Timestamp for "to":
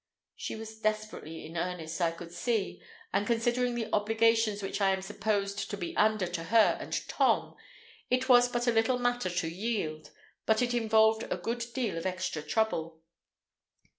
5.69-5.77, 6.25-6.45, 9.29-9.47